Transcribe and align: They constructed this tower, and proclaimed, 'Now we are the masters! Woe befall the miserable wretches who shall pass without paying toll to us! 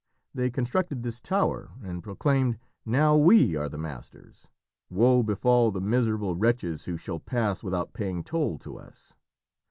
They 0.33 0.49
constructed 0.49 1.03
this 1.03 1.21
tower, 1.21 1.73
and 1.83 2.01
proclaimed, 2.01 2.57
'Now 2.87 3.15
we 3.15 3.55
are 3.55 3.69
the 3.69 3.77
masters! 3.77 4.49
Woe 4.89 5.21
befall 5.21 5.69
the 5.69 5.79
miserable 5.79 6.33
wretches 6.35 6.85
who 6.85 6.97
shall 6.97 7.19
pass 7.19 7.61
without 7.61 7.93
paying 7.93 8.23
toll 8.23 8.57
to 8.57 8.79
us! 8.79 9.15